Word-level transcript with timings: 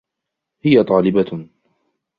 هي 0.61 0.83
طالبة. 0.83 1.49